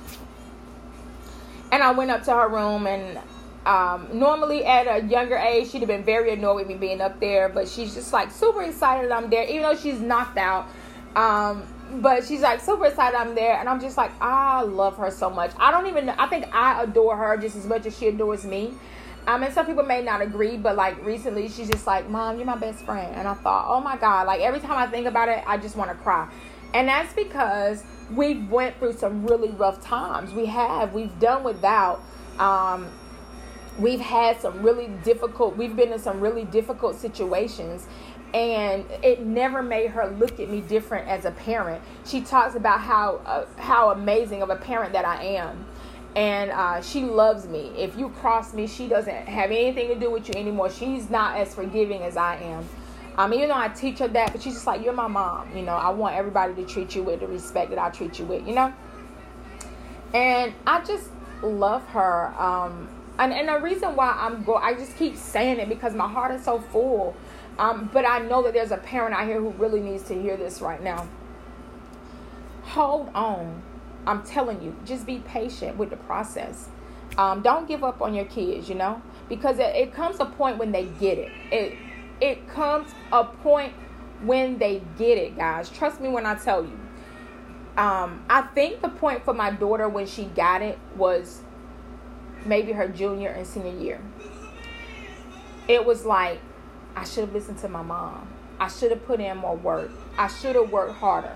And 1.71 1.83
I 1.83 1.91
went 1.91 2.11
up 2.11 2.23
to 2.23 2.33
her 2.33 2.47
room, 2.47 2.87
and 2.87 3.19
um, 3.65 4.07
normally 4.13 4.63
at 4.63 4.87
a 4.87 5.05
younger 5.07 5.37
age, 5.37 5.71
she'd 5.71 5.79
have 5.79 5.87
been 5.87 6.03
very 6.03 6.31
annoyed 6.31 6.55
with 6.57 6.67
me 6.67 6.75
being 6.75 7.01
up 7.01 7.19
there, 7.19 7.49
but 7.49 7.67
she's 7.67 7.95
just 7.95 8.13
like 8.13 8.31
super 8.31 8.61
excited 8.61 9.11
I'm 9.11 9.29
there, 9.29 9.43
even 9.43 9.63
though 9.63 9.75
she's 9.75 9.99
knocked 9.99 10.37
out. 10.37 10.67
Um, 11.15 11.63
but 12.01 12.25
she's 12.25 12.41
like 12.41 12.61
super 12.61 12.85
excited 12.85 13.17
I'm 13.17 13.33
there, 13.33 13.57
and 13.59 13.67
I'm 13.67 13.79
just 13.79 13.97
like, 13.97 14.11
I 14.21 14.61
love 14.61 14.97
her 14.97 15.09
so 15.09 15.29
much. 15.29 15.51
I 15.57 15.71
don't 15.71 15.87
even, 15.87 16.09
I 16.09 16.27
think 16.27 16.45
I 16.53 16.83
adore 16.83 17.17
her 17.17 17.37
just 17.37 17.55
as 17.55 17.65
much 17.65 17.85
as 17.85 17.97
she 17.97 18.07
adores 18.07 18.45
me. 18.45 18.73
I 19.27 19.39
mean, 19.39 19.51
some 19.51 19.65
people 19.65 19.83
may 19.83 20.03
not 20.03 20.21
agree, 20.21 20.57
but 20.57 20.75
like 20.75 21.03
recently, 21.03 21.49
she's 21.49 21.67
just 21.67 21.87
like, 21.87 22.07
"Mom, 22.07 22.37
you're 22.37 22.45
my 22.45 22.57
best 22.57 22.85
friend," 22.85 23.15
and 23.15 23.27
I 23.27 23.33
thought, 23.33 23.65
"Oh 23.67 23.81
my 23.81 23.97
God!" 23.97 24.27
Like 24.27 24.41
every 24.41 24.59
time 24.59 24.77
I 24.77 24.85
think 24.85 25.07
about 25.07 25.29
it, 25.29 25.43
I 25.47 25.57
just 25.57 25.75
want 25.75 25.89
to 25.89 25.97
cry, 25.97 26.29
and 26.75 26.87
that's 26.87 27.11
because 27.13 27.83
we 28.11 28.35
went 28.43 28.77
through 28.77 28.93
some 28.93 29.25
really 29.25 29.49
rough 29.49 29.81
times. 29.81 30.31
We 30.31 30.45
have, 30.45 30.93
we've 30.93 31.17
done 31.19 31.43
without. 31.43 32.03
Um, 32.37 32.87
we've 33.79 33.99
had 33.99 34.39
some 34.41 34.61
really 34.61 34.87
difficult. 35.03 35.55
We've 35.57 35.75
been 35.75 35.93
in 35.93 35.99
some 35.99 36.19
really 36.19 36.45
difficult 36.45 36.95
situations, 36.95 37.87
and 38.33 38.85
it 39.03 39.21
never 39.21 39.61
made 39.61 39.91
her 39.91 40.07
look 40.19 40.39
at 40.39 40.49
me 40.49 40.61
different 40.61 41.07
as 41.07 41.25
a 41.25 41.31
parent. 41.31 41.81
She 42.05 42.21
talks 42.21 42.55
about 42.55 42.81
how 42.81 43.21
uh, 43.25 43.45
how 43.57 43.91
amazing 43.91 44.41
of 44.41 44.49
a 44.49 44.55
parent 44.55 44.93
that 44.93 45.05
I 45.05 45.23
am 45.23 45.65
and 46.15 46.49
uh, 46.51 46.81
she 46.81 47.03
loves 47.03 47.45
me. 47.45 47.71
If 47.77 47.97
you 47.97 48.09
cross 48.09 48.53
me, 48.53 48.67
she 48.67 48.87
doesn't 48.87 49.27
have 49.27 49.51
anything 49.51 49.89
to 49.89 49.95
do 49.95 50.09
with 50.09 50.29
you 50.29 50.35
anymore. 50.35 50.69
She's 50.69 51.09
not 51.09 51.37
as 51.37 51.53
forgiving 51.53 52.01
as 52.03 52.15
I 52.15 52.37
am. 52.37 52.67
Um, 53.17 53.33
even 53.33 53.49
though 53.49 53.55
I 53.55 53.69
teach 53.69 53.99
her 53.99 54.07
that, 54.09 54.31
but 54.31 54.41
she's 54.41 54.53
just 54.53 54.67
like, 54.67 54.83
you're 54.83 54.93
my 54.93 55.07
mom. 55.07 55.55
You 55.55 55.63
know, 55.63 55.75
I 55.75 55.89
want 55.89 56.15
everybody 56.15 56.53
to 56.55 56.65
treat 56.65 56.95
you 56.95 57.03
with 57.03 57.19
the 57.19 57.27
respect 57.27 57.69
that 57.69 57.79
I 57.79 57.89
treat 57.89 58.17
you 58.17 58.25
with, 58.25 58.47
you 58.47 58.55
know? 58.55 58.73
And 60.13 60.53
I 60.65 60.83
just 60.83 61.09
love 61.41 61.85
her. 61.87 62.33
Um, 62.37 62.87
and, 63.19 63.33
and 63.33 63.47
the 63.49 63.59
reason 63.59 63.95
why 63.95 64.15
I'm 64.17 64.43
go, 64.43 64.55
I 64.55 64.73
just 64.73 64.97
keep 64.97 65.15
saying 65.15 65.59
it 65.59 65.69
because 65.69 65.93
my 65.93 66.07
heart 66.07 66.33
is 66.33 66.43
so 66.43 66.59
full. 66.59 67.15
Um, 67.57 67.89
but 67.93 68.05
I 68.05 68.19
know 68.19 68.43
that 68.43 68.53
there's 68.53 68.71
a 68.71 68.77
parent 68.77 69.15
out 69.15 69.25
here 69.27 69.39
who 69.39 69.49
really 69.51 69.79
needs 69.79 70.03
to 70.03 70.21
hear 70.21 70.35
this 70.35 70.61
right 70.61 70.83
now. 70.83 71.07
Hold 72.63 73.09
on 73.15 73.61
I'm 74.07 74.23
telling 74.23 74.61
you, 74.61 74.75
just 74.85 75.05
be 75.05 75.19
patient 75.19 75.77
with 75.77 75.89
the 75.89 75.97
process. 75.97 76.69
Um, 77.17 77.41
don't 77.41 77.67
give 77.67 77.83
up 77.83 78.01
on 78.01 78.13
your 78.13 78.25
kids, 78.25 78.69
you 78.69 78.75
know, 78.75 79.01
because 79.29 79.59
it, 79.59 79.75
it 79.75 79.93
comes 79.93 80.19
a 80.19 80.25
point 80.25 80.57
when 80.57 80.71
they 80.71 80.85
get 80.85 81.17
it. 81.17 81.31
It 81.51 81.77
it 82.21 82.47
comes 82.47 82.91
a 83.11 83.25
point 83.25 83.73
when 84.23 84.57
they 84.57 84.81
get 84.97 85.17
it, 85.17 85.35
guys. 85.35 85.69
Trust 85.69 85.99
me 85.99 86.09
when 86.09 86.25
I 86.25 86.35
tell 86.35 86.63
you. 86.63 86.79
Um, 87.77 88.23
I 88.29 88.41
think 88.53 88.81
the 88.81 88.89
point 88.89 89.25
for 89.25 89.33
my 89.33 89.51
daughter 89.51 89.89
when 89.89 90.07
she 90.07 90.25
got 90.25 90.61
it 90.61 90.79
was 90.95 91.41
maybe 92.45 92.71
her 92.71 92.87
junior 92.87 93.29
and 93.29 93.45
senior 93.45 93.77
year. 93.77 94.01
It 95.67 95.85
was 95.85 96.05
like 96.05 96.39
I 96.95 97.03
should 97.03 97.25
have 97.25 97.33
listened 97.33 97.59
to 97.59 97.67
my 97.67 97.81
mom. 97.81 98.27
I 98.59 98.69
should 98.69 98.91
have 98.91 99.05
put 99.05 99.19
in 99.19 99.37
more 99.37 99.55
work. 99.55 99.91
I 100.17 100.27
should 100.27 100.55
have 100.55 100.71
worked 100.71 100.95
harder. 100.95 101.35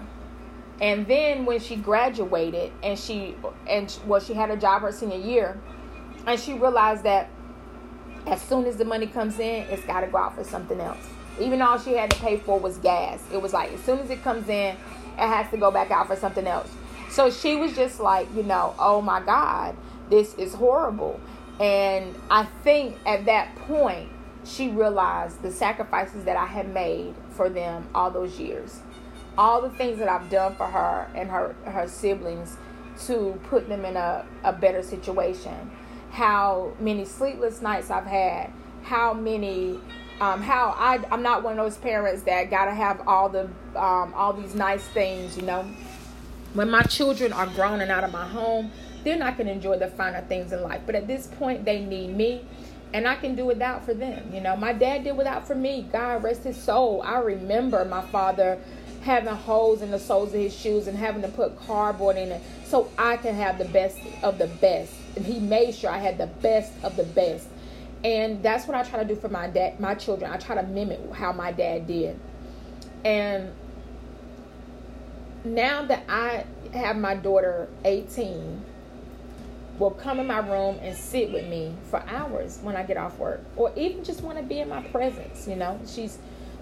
And 0.82 1.06
then 1.08 1.46
when 1.46 1.60
she 1.60 1.76
graduated 1.76 2.72
and 2.82 2.98
she 2.98 3.36
and 3.68 3.94
well 4.06 4.22
she 4.22 4.34
had 4.34 4.50
a 4.50 4.56
job 4.56 4.82
her 4.82 4.92
senior 4.92 5.18
year, 5.18 5.60
and 6.26 6.40
she 6.40 6.54
realized 6.54 7.04
that 7.04 7.30
as 8.28 8.42
soon 8.42 8.66
as 8.66 8.78
the 8.78 8.86
money 8.86 9.08
comes 9.08 9.40
in, 9.40 9.64
it's 9.70 9.84
got 9.86 10.02
to 10.02 10.08
go 10.08 10.18
out 10.18 10.36
for 10.36 10.44
something 10.44 10.80
else. 10.80 11.06
Even 11.40 11.62
all 11.62 11.78
she 11.78 11.94
had 11.94 12.12
to 12.12 12.18
pay 12.20 12.38
for 12.38 12.60
was 12.60 12.78
gas. 12.78 13.22
It 13.34 13.42
was 13.42 13.54
like 13.54 13.74
as 13.74 13.82
soon 13.82 14.00
as 14.00 14.10
it 14.10 14.24
comes 14.24 14.48
in, 14.48 14.76
it 14.76 14.78
has 15.18 15.50
to 15.52 15.58
go 15.58 15.72
back 15.72 15.92
out 15.92 16.08
for 16.08 16.16
something 16.16 16.48
else. 16.48 16.70
So 17.10 17.32
she 17.32 17.56
was 17.56 17.76
just 17.76 18.00
like, 18.00 18.28
you 18.36 18.44
know, 18.44 18.76
oh 18.78 19.02
my 19.02 19.20
God, 19.22 19.76
this 20.10 20.34
is 20.36 20.54
horrible. 20.54 21.20
And 21.60 22.16
I 22.30 22.46
think 22.64 22.98
at 23.06 23.26
that 23.26 23.56
point, 23.56 24.10
she 24.46 24.70
realized 24.70 25.42
the 25.42 25.52
sacrifices 25.52 26.24
that 26.24 26.38
I 26.38 26.46
had 26.46 26.74
made 26.74 27.14
for 27.32 27.50
them 27.50 27.88
all 27.94 28.10
those 28.10 28.40
years 28.40 28.82
all 29.40 29.62
the 29.62 29.70
things 29.70 29.98
that 30.00 30.10
I've 30.10 30.30
done 30.30 30.54
for 30.56 30.68
her 30.68 31.10
and 31.16 31.30
her 31.30 31.56
her 31.64 31.88
siblings 31.88 32.58
to 33.06 33.40
put 33.46 33.70
them 33.70 33.86
in 33.86 33.96
a, 33.96 34.26
a 34.44 34.52
better 34.52 34.84
situation. 34.84 35.72
How 36.12 36.74
many 36.78 37.06
sleepless 37.06 37.62
nights 37.62 37.90
I've 37.90 38.06
had, 38.06 38.52
how 38.84 39.14
many 39.14 39.80
um, 40.20 40.42
how 40.42 40.76
I 40.78 41.00
I'm 41.10 41.24
not 41.24 41.42
one 41.42 41.58
of 41.58 41.66
those 41.66 41.78
parents 41.78 42.24
that 42.24 42.50
gotta 42.52 42.74
have 42.74 43.08
all 43.08 43.30
the 43.30 43.46
um, 43.76 44.14
all 44.14 44.34
these 44.34 44.56
nice 44.56 44.84
things, 44.90 45.38
you 45.38 45.44
know. 45.44 45.66
When 46.54 46.70
my 46.70 46.82
children 46.82 47.32
are 47.32 47.48
grown 47.48 47.80
and 47.80 47.90
out 47.92 48.04
of 48.04 48.12
my 48.12 48.28
home, 48.28 48.72
they're 49.04 49.18
not 49.18 49.38
gonna 49.38 49.52
enjoy 49.52 49.78
the 49.78 49.88
finer 49.88 50.22
things 50.22 50.52
in 50.52 50.62
life. 50.62 50.82
But 50.86 50.96
at 50.96 51.08
this 51.08 51.28
point, 51.28 51.66
they 51.66 51.80
need 51.80 52.16
me, 52.16 52.46
and 52.94 53.08
I 53.08 53.16
can 53.16 53.36
do 53.36 53.46
without 53.46 53.86
for 53.86 53.94
them. 53.94 54.34
You 54.34 54.42
know, 54.42 54.56
my 54.56 54.74
dad 54.74 55.04
did 55.04 55.16
without 55.18 55.48
for 55.48 55.56
me. 55.56 55.88
God 55.92 56.24
rest 56.24 56.44
his 56.44 56.58
soul. 56.58 57.02
I 57.04 57.20
remember 57.20 57.86
my 57.86 58.02
father 58.02 58.60
having 59.02 59.34
holes 59.34 59.82
in 59.82 59.92
the 59.92 60.00
soles 60.00 60.34
of 60.34 60.40
his 60.40 60.56
shoes 60.56 60.88
and 60.88 60.98
having 60.98 61.22
to 61.22 61.30
put 61.30 61.58
cardboard 61.66 62.18
in 62.18 62.32
it 62.32 62.42
so 62.66 62.92
I 62.98 63.18
can 63.18 63.34
have 63.36 63.58
the 63.58 63.66
best 63.66 63.98
of 64.24 64.38
the 64.38 64.48
best. 64.48 64.94
And 65.16 65.26
he 65.26 65.40
made 65.40 65.74
sure 65.76 65.90
I 65.90 66.00
had 66.00 66.18
the 66.18 66.28
best 66.28 66.74
of 66.84 66.96
the 66.96 67.04
best. 67.04 67.48
And 68.04 68.42
that's 68.44 68.68
what 68.68 68.76
I 68.76 68.84
try 68.84 69.00
to 69.00 69.06
do 69.06 69.20
for 69.20 69.30
my 69.30 69.48
dad, 69.48 69.80
my 69.80 69.96
children. 69.96 70.32
I 70.32 70.38
try 70.38 70.56
to 70.56 70.64
mimic 70.64 71.00
how 71.14 71.32
my 71.32 71.52
dad 71.52 71.88
did. 71.88 72.20
And 73.04 73.52
now 75.44 75.86
that 75.86 76.04
I 76.10 76.46
have 76.74 76.98
my 76.98 77.16
daughter 77.16 77.70
18 77.86 78.64
will 79.80 79.92
come 79.92 80.20
in 80.20 80.28
my 80.28 80.40
room 80.40 80.78
and 80.82 80.96
sit 80.96 81.32
with 81.32 81.48
me 81.48 81.74
for 81.90 82.04
hours 82.08 82.60
when 82.62 82.76
I 82.76 82.84
get 82.84 82.98
off 82.98 83.18
work 83.18 83.42
or 83.56 83.72
even 83.76 84.04
just 84.04 84.22
want 84.22 84.38
to 84.38 84.44
be 84.44 84.60
in 84.60 84.70
my 84.70 84.84
presence, 84.84 85.48
you 85.48 85.56
know. 85.56 85.80
She's 85.88 86.20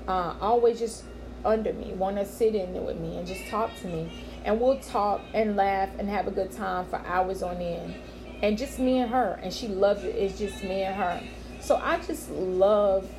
uh, 0.07 0.35
always 0.39 0.79
just 0.79 1.03
under 1.43 1.73
me, 1.73 1.93
want 1.93 2.17
to 2.17 2.25
sit 2.25 2.53
in 2.55 2.73
there 2.73 2.81
with 2.81 2.99
me 2.99 3.17
and 3.17 3.27
just 3.27 3.47
talk 3.47 3.71
to 3.81 3.87
me. 3.87 4.11
And 4.45 4.61
we'll 4.61 4.79
talk 4.79 5.21
and 5.33 5.55
laugh 5.55 5.89
and 5.97 6.07
have 6.07 6.27
a 6.27 6.31
good 6.31 6.51
time 6.51 6.85
for 6.85 6.97
hours 6.97 7.41
on 7.43 7.57
end. 7.57 7.95
And 8.41 8.57
just 8.57 8.77
me 8.77 8.99
and 8.99 9.09
her. 9.09 9.39
And 9.41 9.51
she 9.51 9.67
loves 9.67 10.03
it. 10.03 10.15
It's 10.15 10.37
just 10.37 10.63
me 10.63 10.83
and 10.83 10.95
her. 10.95 11.21
So 11.59 11.75
I 11.75 11.99
just 11.99 12.29
love 12.29 13.09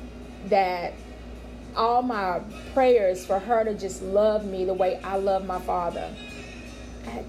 that 0.45 0.93
all 1.75 2.01
my 2.01 2.41
prayers 2.73 3.25
for 3.25 3.37
her 3.37 3.63
to 3.63 3.73
just 3.75 4.01
love 4.01 4.45
me 4.45 4.65
the 4.65 4.73
way 4.73 4.99
I 5.03 5.17
love 5.17 5.45
my 5.45 5.59
father 5.59 6.09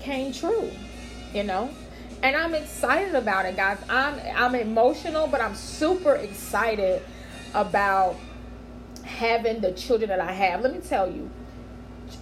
came 0.00 0.33
true, 0.33 0.71
you 1.35 1.43
know? 1.43 1.71
And 2.23 2.37
I'm 2.37 2.55
excited 2.55 3.15
about 3.15 3.47
it, 3.47 3.57
guys. 3.57 3.79
I'm 3.89 4.21
I'm 4.35 4.55
emotional, 4.55 5.27
but 5.27 5.41
I'm 5.41 5.55
super 5.55 6.15
excited 6.15 7.03
about 7.55 8.17
having 9.05 9.61
the 9.61 9.73
children 9.73 10.11
that 10.11 10.21
I 10.21 10.33
have. 10.33 10.61
Let 10.61 10.75
me 10.75 10.81
tell 10.81 11.11
you, 11.11 11.31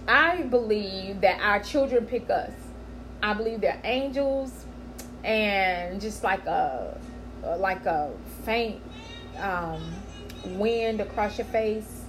I 0.07 0.43
believe 0.43 1.21
that 1.21 1.41
our 1.41 1.59
children 1.61 2.05
pick 2.05 2.29
us. 2.29 2.51
I 3.21 3.33
believe 3.33 3.61
they're 3.61 3.81
angels 3.83 4.65
and 5.23 5.99
just 5.99 6.23
like 6.23 6.45
a 6.45 6.97
like 7.57 7.85
a 7.85 8.11
faint 8.45 8.81
um, 9.37 9.93
wind 10.45 11.01
across 11.01 11.37
your 11.37 11.47
face 11.47 12.03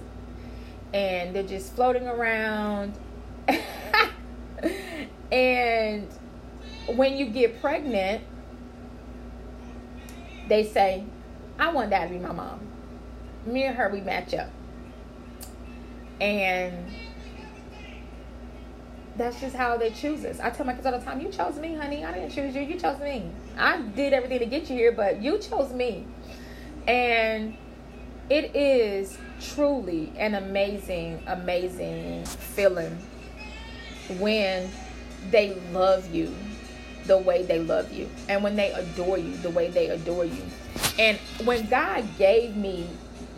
and 0.93 1.35
they're 1.35 1.43
just 1.43 1.73
floating 1.75 2.07
around 2.07 2.93
and 5.31 6.07
when 6.87 7.17
you 7.17 7.27
get 7.27 7.61
pregnant 7.61 8.23
they 10.51 10.65
say, 10.65 11.05
I 11.57 11.71
want 11.71 11.91
that 11.91 12.07
to 12.07 12.13
be 12.13 12.19
my 12.19 12.33
mom. 12.33 12.59
Me 13.45 13.63
and 13.63 13.75
her, 13.77 13.87
we 13.87 14.01
match 14.01 14.33
up. 14.33 14.49
And 16.19 16.91
that's 19.15 19.39
just 19.39 19.55
how 19.55 19.77
they 19.77 19.91
choose 19.91 20.25
us. 20.25 20.41
I 20.41 20.49
tell 20.49 20.65
my 20.65 20.73
kids 20.73 20.85
all 20.85 20.91
the 20.91 20.99
time, 20.99 21.21
you 21.21 21.29
chose 21.29 21.57
me, 21.57 21.75
honey. 21.75 22.03
I 22.03 22.11
didn't 22.11 22.31
choose 22.31 22.53
you. 22.53 22.61
You 22.63 22.77
chose 22.77 22.99
me. 22.99 23.31
I 23.57 23.81
did 23.81 24.11
everything 24.11 24.39
to 24.39 24.45
get 24.45 24.69
you 24.69 24.75
here, 24.75 24.91
but 24.91 25.21
you 25.21 25.39
chose 25.39 25.71
me. 25.71 26.05
And 26.85 27.55
it 28.29 28.53
is 28.53 29.17
truly 29.39 30.11
an 30.17 30.35
amazing, 30.35 31.23
amazing 31.27 32.25
feeling 32.25 32.97
when 34.19 34.69
they 35.29 35.53
love 35.71 36.13
you 36.13 36.35
the 37.11 37.17
way 37.17 37.43
they 37.43 37.59
love 37.59 37.91
you 37.91 38.09
and 38.29 38.41
when 38.41 38.55
they 38.55 38.71
adore 38.71 39.17
you 39.17 39.35
the 39.37 39.49
way 39.49 39.69
they 39.69 39.89
adore 39.89 40.23
you. 40.23 40.41
And 40.97 41.17
when 41.43 41.67
God 41.67 42.07
gave 42.17 42.55
me 42.55 42.87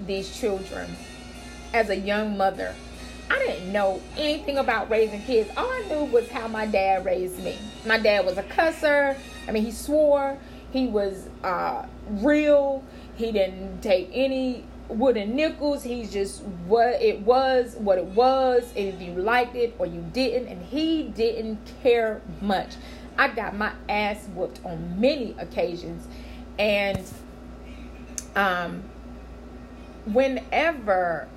these 0.05 0.37
children 0.39 0.95
as 1.73 1.89
a 1.89 1.95
young 1.95 2.37
mother, 2.37 2.75
I 3.31 3.39
didn't 3.39 3.73
know 3.73 3.99
anything 4.15 4.59
about 4.59 4.91
raising 4.91 5.23
kids. 5.23 5.49
All 5.57 5.65
I 5.67 5.85
knew 5.89 6.05
was 6.05 6.29
how 6.29 6.47
my 6.47 6.67
dad 6.67 7.03
raised 7.03 7.43
me. 7.43 7.57
My 7.83 7.97
dad 7.97 8.27
was 8.27 8.37
a 8.37 8.43
cusser. 8.43 9.17
I 9.47 9.51
mean, 9.51 9.65
he 9.65 9.71
swore. 9.71 10.37
He 10.71 10.85
was 10.85 11.27
uh, 11.43 11.87
real. 12.07 12.83
He 13.15 13.31
didn't 13.31 13.81
take 13.81 14.07
any 14.13 14.65
wooden 14.87 15.35
nickels. 15.35 15.81
He's 15.81 16.13
just 16.13 16.43
what 16.67 17.01
it 17.01 17.21
was, 17.21 17.75
what 17.77 17.97
it 17.97 18.05
was. 18.05 18.71
If 18.75 19.01
you 19.01 19.13
liked 19.13 19.55
it 19.55 19.73
or 19.79 19.87
you 19.87 20.05
didn't, 20.13 20.47
and 20.47 20.61
he 20.61 21.05
didn't 21.05 21.57
care 21.81 22.21
much. 22.39 22.75
I 23.17 23.27
got 23.29 23.55
my 23.55 23.73
ass 23.87 24.27
whooped 24.33 24.59
on 24.65 24.99
many 24.99 25.35
occasions, 25.37 26.07
and 26.57 27.03
um, 28.35 28.83
whenever 30.05 31.27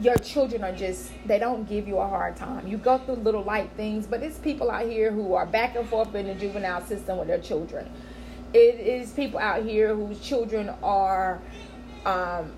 your 0.00 0.16
children 0.16 0.62
are 0.62 0.72
just 0.72 1.10
they 1.26 1.38
don't 1.38 1.68
give 1.68 1.88
you 1.88 1.98
a 1.98 2.06
hard 2.06 2.36
time. 2.36 2.66
You 2.66 2.78
go 2.78 2.98
through 2.98 3.16
little 3.16 3.42
light 3.42 3.70
things 3.76 4.06
but 4.06 4.22
it's 4.22 4.38
people 4.38 4.70
out 4.70 4.86
here 4.86 5.10
who 5.10 5.34
are 5.34 5.46
back 5.46 5.76
and 5.76 5.88
forth 5.88 6.14
in 6.14 6.26
the 6.26 6.34
juvenile 6.34 6.84
system 6.84 7.18
with 7.18 7.28
their 7.28 7.40
children. 7.40 7.90
It 8.52 8.80
is 8.80 9.10
people 9.10 9.38
out 9.38 9.64
here 9.64 9.94
whose 9.94 10.20
children 10.20 10.70
are 10.82 11.40
um, 12.06 12.52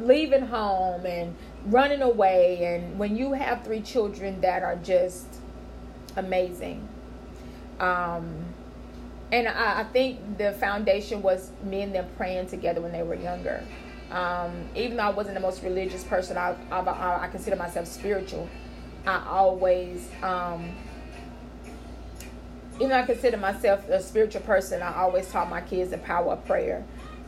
leaving 0.00 0.46
home 0.46 1.06
and 1.06 1.36
running 1.66 2.02
away. 2.02 2.64
And 2.64 2.98
when 2.98 3.16
you 3.16 3.32
have 3.34 3.62
three 3.64 3.82
children 3.82 4.40
that 4.40 4.62
are 4.62 4.76
just 4.76 5.26
amazing 6.16 6.88
um, 7.80 8.44
and 9.32 9.48
I, 9.48 9.80
I 9.80 9.84
think 9.84 10.38
the 10.38 10.52
foundation 10.52 11.22
was 11.22 11.50
me 11.64 11.82
and 11.82 11.94
them 11.94 12.06
praying 12.16 12.48
together 12.48 12.80
when 12.80 12.92
they 12.92 13.02
were 13.02 13.14
younger 13.14 13.64
um, 14.10 14.68
even 14.74 14.96
though 14.96 15.04
I 15.04 15.10
wasn't 15.10 15.34
the 15.34 15.40
most 15.40 15.62
religious 15.62 16.02
person, 16.04 16.36
I, 16.36 16.56
I, 16.70 17.24
I 17.24 17.28
consider 17.28 17.56
myself 17.56 17.86
spiritual. 17.86 18.48
I 19.06 19.24
always, 19.26 20.08
um, 20.22 20.70
even 22.76 22.88
though 22.88 22.98
I 22.98 23.04
consider 23.04 23.36
myself 23.36 23.88
a 23.88 24.02
spiritual 24.02 24.42
person, 24.42 24.82
I 24.82 24.96
always 24.96 25.30
taught 25.30 25.48
my 25.48 25.60
kids 25.60 25.90
the 25.90 25.98
power 25.98 26.32
of 26.32 26.44
prayer. 26.44 26.84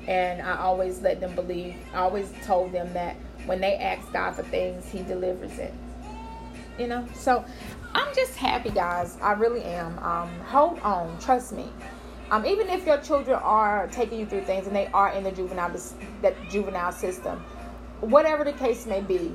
And 0.09 0.42
I 0.42 0.59
always 0.59 1.00
let 1.00 1.21
them 1.21 1.37
believe, 1.37 1.76
I 1.94 1.99
always 1.99 2.32
told 2.44 2.73
them 2.73 2.92
that 2.94 3.14
when 3.47 3.61
they 3.61 3.76
ask 3.76 4.12
God 4.12 4.35
for 4.35 4.42
things, 4.42 4.90
He 4.90 5.02
delivers 5.02 5.56
it. 5.59 5.73
You 6.78 6.88
know? 6.88 7.06
So 7.14 7.44
I'm 7.94 8.14
just 8.14 8.37
happy, 8.37 8.70
guys. 8.70 9.18
I 9.20 9.32
really 9.32 9.62
am. 9.64 9.99
Um, 9.99 10.30
hold 10.40 10.78
on. 10.80 11.18
Trust 11.18 11.52
me. 11.52 11.70
Um, 12.30 12.46
even 12.46 12.68
if 12.68 12.87
your 12.87 12.99
children 12.99 13.38
are 13.42 13.88
taking 13.88 14.18
you 14.18 14.26
through 14.26 14.42
things 14.42 14.66
and 14.66 14.75
they 14.75 14.87
are 14.88 15.12
in 15.12 15.25
the 15.25 15.32
juvenile 15.32 15.76
that 16.22 16.34
juvenile 16.49 16.92
system, 16.92 17.44
whatever 18.00 18.44
the 18.44 18.55
case 18.55 18.87
may 18.87 19.02
be, 19.02 19.35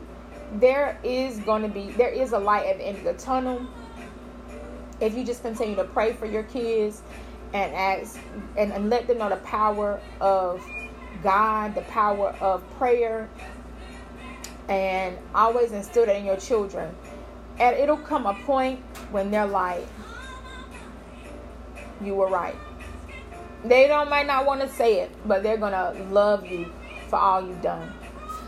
there 0.53 0.99
is 1.03 1.39
going 1.39 1.61
to 1.61 1.67
be 1.67 1.91
there 1.91 2.09
is 2.09 2.31
a 2.31 2.39
light 2.39 2.65
at 2.65 2.79
the 2.79 2.87
end 2.87 2.97
of 2.97 3.03
the 3.03 3.13
tunnel. 3.13 3.67
If 4.99 5.15
you 5.15 5.23
just 5.23 5.43
continue 5.43 5.75
to 5.75 5.83
pray 5.83 6.13
for 6.13 6.25
your 6.25 6.43
kids 6.43 7.03
and 7.53 7.73
ask 7.75 8.19
and, 8.57 8.73
and 8.73 8.89
let 8.89 9.05
them 9.05 9.19
know 9.19 9.29
the 9.29 9.37
power 9.37 10.01
of 10.19 10.65
God, 11.21 11.75
the 11.75 11.81
power 11.81 12.29
of 12.41 12.67
prayer, 12.77 13.29
and 14.69 15.17
always 15.35 15.71
instill 15.71 16.07
that 16.07 16.15
in 16.15 16.25
your 16.25 16.37
children. 16.37 16.93
And 17.59 17.75
it'll 17.75 17.97
come 17.97 18.25
a 18.25 18.33
point 18.45 18.79
when 19.11 19.31
they're 19.31 19.47
like, 19.47 19.85
you 22.03 22.15
were 22.15 22.27
right. 22.27 22.55
They 23.65 23.87
don't 23.87 24.09
might 24.09 24.27
not 24.27 24.45
want 24.45 24.61
to 24.61 24.69
say 24.69 25.01
it, 25.01 25.11
but 25.25 25.43
they're 25.43 25.57
gonna 25.57 25.93
love 26.11 26.45
you 26.45 26.71
for 27.09 27.17
all 27.17 27.45
you've 27.45 27.61
done. 27.61 27.91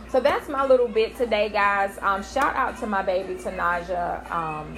So 0.10 0.20
that's 0.20 0.50
my 0.50 0.66
little 0.66 0.88
bit 0.88 1.16
today, 1.18 1.50
guys. 1.50 1.98
Um, 2.02 2.24
shout 2.24 2.56
out 2.56 2.78
to 2.80 2.88
my 2.88 3.02
baby 3.02 3.36
Tanaja. 3.36 4.30
Um, 4.32 4.76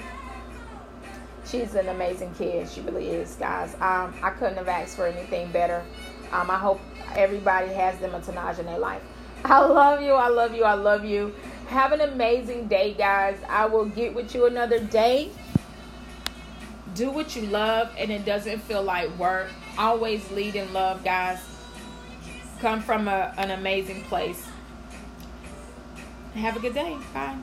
she's 1.46 1.74
an 1.74 1.88
amazing 1.88 2.34
kid. 2.34 2.68
She 2.68 2.80
really 2.82 3.08
is, 3.08 3.34
guys. 3.36 3.74
Um, 3.74 4.14
I 4.22 4.30
couldn't 4.38 4.56
have 4.56 4.68
asked 4.68 4.96
for 4.96 5.06
anything 5.06 5.50
better. 5.50 5.84
Um, 6.32 6.50
I 6.50 6.58
hope 6.58 6.80
everybody 7.14 7.68
has 7.68 7.98
them 7.98 8.14
a 8.14 8.20
Tanaja 8.20 8.60
in 8.60 8.66
their 8.66 8.78
life. 8.78 9.02
I 9.44 9.60
love 9.60 10.02
you. 10.02 10.12
I 10.12 10.28
love 10.28 10.54
you. 10.54 10.64
I 10.64 10.74
love 10.74 11.04
you. 11.04 11.34
Have 11.72 11.92
an 11.92 12.02
amazing 12.02 12.68
day, 12.68 12.92
guys. 12.92 13.38
I 13.48 13.64
will 13.64 13.86
get 13.86 14.14
with 14.14 14.34
you 14.34 14.44
another 14.44 14.78
day. 14.78 15.30
Do 16.94 17.10
what 17.10 17.34
you 17.34 17.46
love, 17.46 17.90
and 17.96 18.12
it 18.12 18.26
doesn't 18.26 18.58
feel 18.58 18.82
like 18.82 19.08
work 19.18 19.48
always 19.78 20.30
lead 20.32 20.54
in 20.54 20.70
love, 20.74 21.02
guys. 21.02 21.38
Come 22.60 22.82
from 22.82 23.08
a, 23.08 23.32
an 23.38 23.52
amazing 23.52 24.04
place. 24.04 24.46
Have 26.34 26.58
a 26.58 26.60
good 26.60 26.74
day. 26.74 26.94
Bye. 27.14 27.38